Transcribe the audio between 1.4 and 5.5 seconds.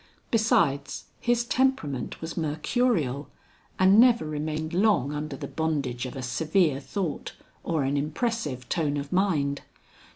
temperament was mercurial, and never remained long under the